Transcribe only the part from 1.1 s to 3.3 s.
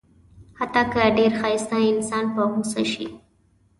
ډېر ښایسته انسان په غوسه شي.